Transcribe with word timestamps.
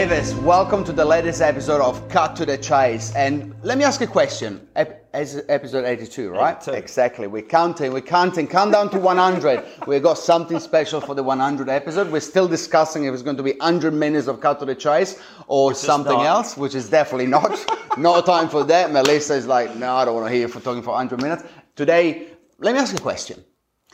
Davis, 0.00 0.32
welcome 0.32 0.82
to 0.82 0.92
the 0.92 1.04
latest 1.04 1.42
episode 1.42 1.82
of 1.82 2.08
Cut 2.08 2.34
to 2.36 2.46
the 2.46 2.56
Chase. 2.56 3.14
And 3.14 3.54
let 3.62 3.76
me 3.76 3.84
ask 3.84 4.00
a 4.00 4.06
question. 4.06 4.66
Ep- 4.74 5.06
as 5.12 5.44
episode 5.50 5.84
82, 5.84 6.30
right? 6.30 6.56
82. 6.56 6.70
Exactly. 6.70 7.26
We're 7.26 7.42
counting, 7.42 7.92
we're 7.92 8.00
counting, 8.00 8.46
count 8.46 8.72
down 8.72 8.88
to 8.92 8.98
100. 8.98 9.62
We've 9.86 10.02
got 10.02 10.16
something 10.16 10.58
special 10.58 11.02
for 11.02 11.14
the 11.14 11.22
100 11.22 11.68
episode. 11.68 12.10
We're 12.10 12.20
still 12.20 12.48
discussing 12.48 13.04
if 13.04 13.12
it's 13.12 13.22
going 13.22 13.36
to 13.36 13.42
be 13.42 13.52
100 13.52 13.92
minutes 13.92 14.26
of 14.26 14.40
Cut 14.40 14.58
to 14.60 14.64
the 14.64 14.74
Chase 14.74 15.20
or 15.48 15.74
something 15.74 16.22
else, 16.22 16.56
which 16.56 16.74
is 16.74 16.88
definitely 16.88 17.26
not. 17.26 17.52
no 17.98 18.22
time 18.22 18.48
for 18.48 18.64
that. 18.64 18.92
Melissa 18.92 19.34
is 19.34 19.46
like, 19.46 19.76
no, 19.76 19.96
I 19.96 20.06
don't 20.06 20.14
want 20.14 20.28
to 20.28 20.32
hear 20.32 20.46
you 20.46 20.48
for 20.48 20.60
talking 20.60 20.82
for 20.82 20.92
100 20.92 21.20
minutes. 21.20 21.42
Today, 21.76 22.28
let 22.58 22.72
me 22.72 22.80
ask 22.80 22.92
you 22.92 22.98
a 22.98 23.02
question. 23.02 23.44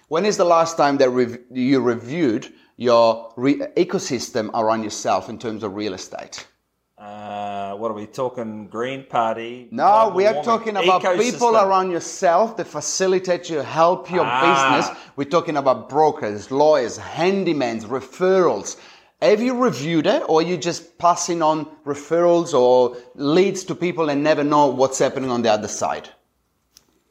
When 0.07 0.25
is 0.25 0.37
the 0.37 0.45
last 0.45 0.77
time 0.77 0.99
that 0.99 1.11
rev- 1.11 1.41
you 1.51 1.81
reviewed 1.81 2.53
your 2.77 3.33
re- 3.37 3.59
ecosystem 3.77 4.51
around 4.55 4.83
yourself 4.85 5.29
in 5.29 5.39
terms 5.39 5.63
of 5.63 5.75
real 5.75 5.95
estate? 5.95 6.47
Uh, 6.99 7.75
what 7.75 7.91
are 7.91 7.95
we 7.95 8.07
talking? 8.07 8.69
Green 8.69 9.05
Party? 9.05 9.69
No, 9.71 10.13
we 10.15 10.25
are 10.27 10.33
warming, 10.33 10.45
talking 10.45 10.77
about 10.77 11.03
people 11.19 11.57
around 11.57 11.91
yourself 11.91 12.57
that 12.57 12.67
facilitate 12.67 13.51
you, 13.51 13.59
help 13.59 14.11
your 14.11 14.25
Ah. 14.27 14.41
business. 14.79 14.99
We're 15.17 15.25
talking 15.29 15.57
about 15.59 15.89
brokers, 15.91 16.51
lawyers, 16.51 16.99
handymans, 16.99 17.85
referrals. 17.85 18.77
Have 19.21 19.43
you 19.43 19.55
reviewed 19.55 20.07
it 20.07 20.23
or 20.29 20.41
are 20.41 20.43
you 20.43 20.57
just 20.57 20.97
passing 20.99 21.43
on 21.43 21.67
referrals 21.85 22.55
or 22.55 22.97
leads 23.15 23.65
to 23.65 23.75
people 23.75 24.09
and 24.11 24.23
never 24.23 24.45
know 24.45 24.67
what's 24.69 24.99
happening 24.99 25.31
on 25.31 25.43
the 25.43 25.51
other 25.51 25.69
side? 25.69 26.09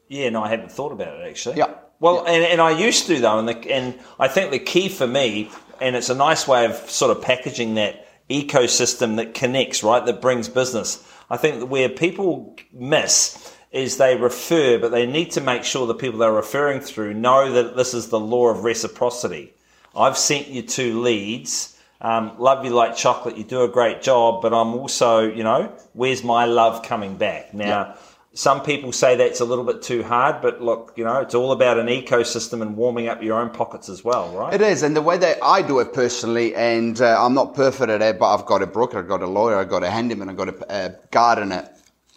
Yeah, 0.08 0.30
no, 0.30 0.42
I 0.42 0.48
haven't 0.48 0.70
thought 0.72 0.92
about 0.92 1.20
it 1.20 1.28
actually. 1.28 1.56
Yeah. 1.58 1.74
Well, 1.98 2.24
And, 2.26 2.44
and 2.44 2.60
I 2.60 2.70
used 2.70 3.06
to 3.06 3.20
though, 3.20 3.38
and 3.38 3.48
the, 3.48 3.72
and 3.72 3.98
I 4.18 4.28
think 4.28 4.50
the 4.50 4.58
key 4.58 4.88
for 4.88 5.06
me, 5.06 5.50
and 5.80 5.96
it's 5.96 6.10
a 6.10 6.14
nice 6.14 6.46
way 6.46 6.64
of 6.64 6.74
sort 6.90 7.16
of 7.16 7.22
packaging 7.22 7.74
that 7.74 8.06
ecosystem 8.28 9.16
that 9.16 9.34
connects, 9.34 9.82
right, 9.82 10.04
that 10.04 10.20
brings 10.20 10.48
business. 10.48 11.06
I 11.30 11.36
think 11.36 11.60
that 11.60 11.66
where 11.66 11.88
people 11.88 12.56
miss 12.72 13.54
is 13.72 13.96
they 13.96 14.16
refer, 14.16 14.78
but 14.78 14.90
they 14.90 15.06
need 15.06 15.32
to 15.32 15.40
make 15.40 15.64
sure 15.64 15.86
the 15.86 15.94
people 15.94 16.18
they're 16.18 16.32
referring 16.32 16.80
through 16.80 17.14
know 17.14 17.52
that 17.52 17.76
this 17.76 17.94
is 17.94 18.08
the 18.08 18.20
law 18.20 18.48
of 18.48 18.64
reciprocity. 18.64 19.52
I've 19.94 20.16
sent 20.16 20.48
you 20.48 20.62
two 20.62 21.00
leads. 21.00 21.78
Um, 22.00 22.32
love 22.38 22.64
you 22.64 22.70
like 22.70 22.96
chocolate. 22.96 23.36
You 23.36 23.44
do 23.44 23.62
a 23.62 23.68
great 23.68 24.02
job, 24.02 24.42
but 24.42 24.52
I'm 24.52 24.74
also, 24.74 25.20
you 25.20 25.42
know, 25.42 25.72
where's 25.94 26.22
my 26.22 26.44
love 26.44 26.82
coming 26.82 27.16
back? 27.16 27.54
Now, 27.54 27.94
some 28.36 28.62
people 28.62 28.92
say 28.92 29.16
that's 29.16 29.40
a 29.40 29.46
little 29.46 29.64
bit 29.64 29.80
too 29.80 30.02
hard, 30.02 30.42
but 30.42 30.60
look, 30.60 30.92
you 30.94 31.04
know, 31.04 31.20
it's 31.20 31.34
all 31.34 31.52
about 31.52 31.78
an 31.78 31.86
ecosystem 31.86 32.60
and 32.60 32.76
warming 32.76 33.08
up 33.08 33.22
your 33.22 33.40
own 33.40 33.48
pockets 33.48 33.88
as 33.88 34.04
well, 34.04 34.28
right? 34.36 34.52
It 34.52 34.60
is, 34.60 34.82
and 34.82 34.94
the 34.94 35.00
way 35.00 35.16
that 35.16 35.38
I 35.42 35.62
do 35.62 35.80
it 35.80 35.94
personally, 35.94 36.54
and 36.54 37.00
uh, 37.00 37.16
I'm 37.18 37.32
not 37.32 37.54
perfect 37.54 37.90
at 37.90 38.02
it, 38.02 38.18
but 38.18 38.34
I've 38.34 38.44
got 38.44 38.62
a 38.62 38.66
broker, 38.66 38.98
I've 38.98 39.08
got 39.08 39.22
a 39.22 39.26
lawyer, 39.26 39.56
I've 39.56 39.70
got 39.70 39.82
a 39.82 39.90
handyman, 39.90 40.28
I've 40.28 40.36
got 40.36 40.50
a, 40.50 40.66
a 40.68 40.94
gardener. 41.10 41.66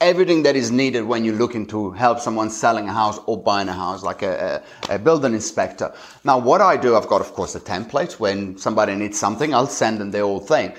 Everything 0.02 0.44
that 0.44 0.58
is 0.58 0.72
needed 0.72 1.04
when 1.04 1.24
you're 1.24 1.36
looking 1.36 1.66
to 1.68 1.92
help 1.92 2.20
someone 2.20 2.50
selling 2.50 2.90
a 2.90 2.94
house 2.94 3.18
or 3.26 3.42
buying 3.42 3.70
a 3.70 3.74
house, 3.74 4.04
like 4.04 4.22
a, 4.22 4.62
a, 4.90 4.96
a 4.96 5.00
building 5.00 5.34
inspector. 5.34 5.94
Now, 6.26 6.38
what 6.38 6.60
I 6.60 6.76
do, 6.76 6.98
I've 6.98 7.08
got, 7.08 7.22
of 7.22 7.32
course, 7.34 7.56
a 7.56 7.62
template. 7.62 8.20
When 8.20 8.58
somebody 8.58 8.94
needs 8.96 9.18
something, 9.18 9.54
I'll 9.54 9.68
send 9.68 10.00
them 10.00 10.12
the 10.12 10.20
whole 10.20 10.42
thing. 10.42 10.74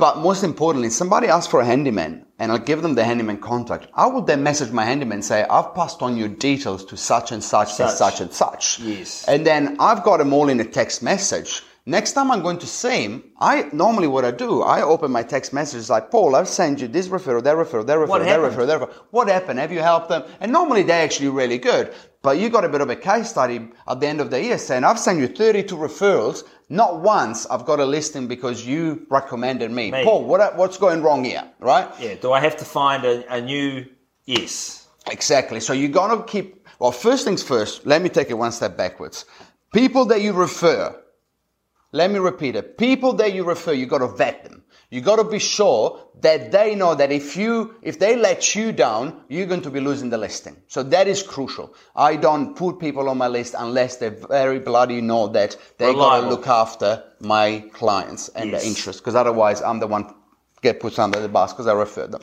But 0.00 0.16
most 0.18 0.42
importantly, 0.44 0.88
somebody 0.88 1.28
asks 1.28 1.50
for 1.50 1.60
a 1.60 1.64
handyman 1.66 2.24
and 2.38 2.50
I'll 2.50 2.58
give 2.58 2.80
them 2.80 2.94
the 2.94 3.04
handyman 3.04 3.36
contact. 3.36 3.88
I 3.94 4.06
will 4.06 4.22
then 4.22 4.42
message 4.42 4.72
my 4.72 4.82
handyman 4.82 5.16
and 5.16 5.24
say, 5.24 5.44
I've 5.44 5.74
passed 5.74 6.00
on 6.00 6.16
your 6.16 6.28
details 6.28 6.86
to 6.86 6.96
such 6.96 7.32
and 7.32 7.44
such, 7.44 7.68
and 7.78 7.90
Such. 7.90 7.98
such 7.98 8.20
and 8.22 8.32
such. 8.32 8.80
Yes. 8.80 9.26
And 9.28 9.46
then 9.46 9.76
I've 9.78 10.02
got 10.02 10.16
them 10.16 10.32
all 10.32 10.48
in 10.48 10.58
a 10.58 10.64
text 10.64 11.02
message. 11.02 11.62
Next 11.90 12.12
time 12.12 12.30
I'm 12.30 12.40
going 12.40 12.58
to 12.58 12.68
same, 12.68 13.24
I 13.40 13.68
normally 13.72 14.06
what 14.06 14.24
I 14.24 14.30
do, 14.30 14.62
I 14.62 14.80
open 14.80 15.10
my 15.10 15.24
text 15.24 15.52
messages 15.52 15.90
like, 15.90 16.08
Paul, 16.12 16.36
I've 16.36 16.46
sent 16.46 16.80
you 16.80 16.86
this 16.86 17.08
referral, 17.08 17.42
that 17.42 17.56
referral, 17.56 17.84
that 17.84 17.98
referral, 17.98 18.06
What 18.06 18.20
that 18.20 18.28
happened? 18.28 18.54
referral, 18.54 18.66
that 18.68 18.80
referral. 18.80 19.04
What 19.10 19.26
happened? 19.26 19.58
Have 19.58 19.72
you 19.72 19.80
helped 19.80 20.08
them? 20.08 20.22
And 20.38 20.52
normally 20.52 20.84
they're 20.84 21.02
actually 21.02 21.30
really 21.30 21.58
good. 21.58 21.92
But 22.22 22.38
you 22.38 22.48
got 22.48 22.64
a 22.64 22.68
bit 22.68 22.80
of 22.80 22.90
a 22.90 22.94
case 22.94 23.30
study 23.30 23.70
at 23.88 23.98
the 23.98 24.06
end 24.06 24.20
of 24.20 24.30
the 24.30 24.40
year 24.40 24.56
saying, 24.56 24.84
I've 24.84 25.00
sent 25.00 25.18
you 25.18 25.26
32 25.26 25.74
referrals. 25.76 26.44
Not 26.68 27.00
once 27.00 27.44
I've 27.46 27.64
got 27.64 27.80
a 27.80 27.84
listing 27.84 28.28
because 28.28 28.64
you 28.64 29.04
recommended 29.10 29.72
me. 29.72 29.90
Paul, 29.90 30.26
what, 30.26 30.56
what's 30.56 30.78
going 30.78 31.02
wrong 31.02 31.24
here? 31.24 31.42
Right? 31.58 31.88
Yeah. 31.98 32.14
Do 32.14 32.30
I 32.30 32.38
have 32.38 32.56
to 32.58 32.64
find 32.64 33.04
a, 33.04 33.34
a 33.34 33.40
new? 33.40 33.84
Yes. 34.26 34.86
Exactly. 35.10 35.58
So 35.58 35.72
you 35.72 35.88
got 35.88 36.14
to 36.14 36.22
keep, 36.22 36.68
well, 36.78 36.92
first 36.92 37.24
things 37.24 37.42
first, 37.42 37.84
let 37.84 38.00
me 38.00 38.08
take 38.08 38.30
it 38.30 38.34
one 38.34 38.52
step 38.52 38.76
backwards. 38.76 39.24
People 39.74 40.04
that 40.04 40.22
you 40.22 40.32
refer, 40.32 40.96
let 41.92 42.10
me 42.10 42.18
repeat 42.18 42.56
it. 42.56 42.78
People 42.78 43.12
that 43.14 43.32
you 43.34 43.44
refer, 43.44 43.72
you 43.72 43.86
got 43.86 43.98
to 43.98 44.08
vet 44.08 44.44
them. 44.44 44.62
You 44.90 45.00
got 45.00 45.16
to 45.16 45.24
be 45.24 45.38
sure 45.38 46.00
that 46.20 46.50
they 46.50 46.74
know 46.74 46.94
that 46.96 47.12
if 47.12 47.36
you, 47.36 47.76
if 47.82 47.98
they 48.00 48.16
let 48.16 48.54
you 48.56 48.72
down, 48.72 49.22
you're 49.28 49.46
going 49.46 49.62
to 49.62 49.70
be 49.70 49.80
losing 49.80 50.10
the 50.10 50.18
listing. 50.18 50.56
So 50.66 50.82
that 50.82 51.06
is 51.06 51.22
crucial. 51.22 51.74
I 51.94 52.16
don't 52.16 52.56
put 52.56 52.80
people 52.80 53.08
on 53.08 53.16
my 53.18 53.28
list 53.28 53.54
unless 53.56 53.96
they 53.96 54.08
very 54.08 54.58
bloody 54.58 55.00
know 55.00 55.28
that 55.28 55.56
they 55.78 55.92
got 55.94 56.20
to 56.22 56.28
look 56.28 56.46
after 56.48 57.04
my 57.20 57.64
clients 57.72 58.28
and 58.30 58.50
Yes. 58.50 58.60
their 58.62 58.68
interests. 58.68 59.00
Because 59.00 59.14
otherwise, 59.14 59.62
I'm 59.62 59.78
the 59.78 59.86
one 59.86 60.12
get 60.62 60.80
put 60.80 60.98
under 60.98 61.20
the 61.20 61.28
bus 61.28 61.52
because 61.52 61.68
I 61.68 61.72
referred 61.72 62.10
them. 62.12 62.22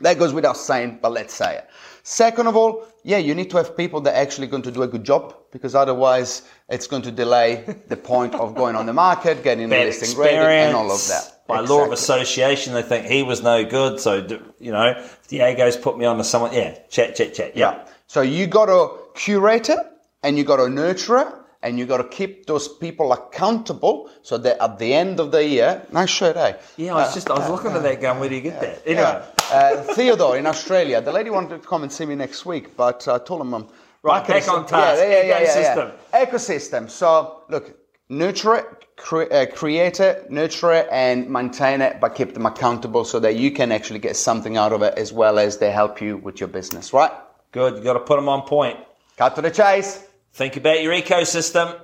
That 0.00 0.18
goes 0.18 0.32
without 0.32 0.56
saying, 0.56 0.98
but 1.00 1.12
let's 1.12 1.34
say 1.34 1.58
it. 1.58 1.68
Second 2.02 2.48
of 2.48 2.56
all, 2.56 2.86
yeah, 3.04 3.18
you 3.18 3.34
need 3.34 3.50
to 3.50 3.56
have 3.56 3.76
people 3.76 4.00
that 4.02 4.14
are 4.14 4.20
actually 4.20 4.46
going 4.46 4.62
to 4.62 4.70
do 4.70 4.82
a 4.82 4.88
good 4.88 5.04
job 5.04 5.36
because 5.52 5.74
otherwise 5.74 6.42
it's 6.68 6.86
going 6.86 7.02
to 7.02 7.12
delay 7.12 7.64
the 7.88 7.96
point 7.96 8.34
of 8.34 8.54
going 8.54 8.76
on 8.76 8.86
the 8.86 8.92
market, 8.92 9.42
getting 9.42 9.68
the 9.68 9.76
Bad 9.76 9.86
listing 9.86 10.18
ready, 10.18 10.36
and 10.36 10.76
all 10.76 10.90
of 10.90 11.06
that. 11.08 11.46
By 11.46 11.60
law 11.60 11.84
of 11.84 11.92
association, 11.92 12.74
they 12.74 12.82
think 12.82 13.06
he 13.06 13.22
was 13.22 13.42
no 13.42 13.64
good. 13.64 14.00
So, 14.00 14.26
you 14.58 14.72
know, 14.72 15.06
Diego's 15.28 15.76
put 15.76 15.96
me 15.98 16.06
on 16.06 16.18
to 16.18 16.24
someone. 16.24 16.52
Yeah, 16.52 16.78
chat, 16.88 17.14
chat, 17.14 17.34
chat. 17.34 17.56
Yeah. 17.56 17.72
Yeah. 17.72 17.88
So 18.06 18.22
you 18.22 18.46
got 18.46 18.66
to 18.66 18.98
curate 19.14 19.68
it 19.68 19.78
and 20.22 20.36
you 20.36 20.44
got 20.44 20.56
to 20.56 20.68
nurture 20.68 21.18
it 21.18 21.28
and 21.64 21.78
you 21.78 21.86
got 21.86 21.96
to 21.96 22.04
keep 22.04 22.46
those 22.46 22.68
people 22.68 23.12
accountable 23.12 24.10
so 24.22 24.38
that 24.38 24.62
at 24.62 24.78
the 24.78 24.92
end 24.94 25.18
of 25.18 25.32
the 25.32 25.46
year, 25.46 25.84
nice 25.90 26.10
shirt, 26.10 26.36
eh? 26.36 26.52
Yeah, 26.76 26.92
I 26.94 26.96
was 27.06 27.14
just, 27.14 27.30
I 27.30 27.38
was 27.38 27.48
looking 27.50 27.72
at 27.72 27.82
that 27.82 28.00
going, 28.00 28.20
where 28.20 28.28
do 28.28 28.34
you 28.36 28.42
get 28.42 28.60
that? 28.60 28.82
Anyway. 28.86 29.24
Uh, 29.50 29.82
Theodore 29.94 30.36
in 30.36 30.46
Australia. 30.46 31.00
The 31.00 31.12
lady 31.12 31.30
wanted 31.30 31.62
to 31.62 31.66
come 31.68 31.82
and 31.82 31.90
see 31.92 32.06
me 32.06 32.14
next 32.14 32.44
week, 32.46 32.76
but 32.76 33.06
I 33.08 33.18
told 33.18 33.40
him 33.40 33.54
I'm 33.54 33.66
Right, 34.02 34.26
back 34.26 34.46
on 34.48 34.66
task. 34.66 35.00
Yeah, 35.00 35.08
yeah, 35.08 35.22
yeah, 35.22 35.40
yeah, 35.40 35.74
Ecosystem. 35.74 35.92
yeah. 36.12 36.24
Ecosystem. 36.26 36.90
So 36.90 37.42
look, 37.48 37.78
nurture 38.10 38.56
it, 38.56 38.66
cre- 38.96 39.32
uh, 39.32 39.46
create 39.54 40.00
it, 40.00 40.30
nurture 40.30 40.72
it, 40.72 40.88
and 40.90 41.30
maintain 41.30 41.80
it, 41.80 42.00
but 42.00 42.14
keep 42.14 42.34
them 42.34 42.44
accountable 42.44 43.04
so 43.06 43.18
that 43.20 43.36
you 43.36 43.50
can 43.50 43.72
actually 43.72 44.00
get 44.00 44.16
something 44.16 44.58
out 44.58 44.74
of 44.74 44.82
it 44.82 44.98
as 44.98 45.12
well 45.12 45.38
as 45.38 45.56
they 45.56 45.70
help 45.70 46.02
you 46.02 46.18
with 46.18 46.38
your 46.40 46.48
business. 46.48 46.92
Right? 46.92 47.10
Good. 47.52 47.78
You 47.78 47.84
got 47.84 47.94
to 47.94 48.00
put 48.00 48.16
them 48.16 48.28
on 48.28 48.42
point. 48.42 48.78
Cut 49.16 49.34
to 49.36 49.42
the 49.42 49.50
chase. 49.50 50.04
Think 50.34 50.56
about 50.56 50.82
your 50.82 50.92
ecosystem. 50.92 51.80